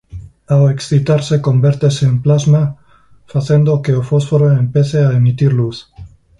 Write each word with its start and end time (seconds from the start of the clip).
Ao 0.53 0.63
excitarse 0.75 1.35
convertese 1.47 2.03
en 2.11 2.15
plasma 2.25 2.63
facendo 3.33 3.81
que 3.83 3.93
o 3.99 4.05
fósforo 4.09 4.47
empece 4.63 4.97
a 5.03 5.15
emitir 5.19 5.51
luz. 5.59 5.77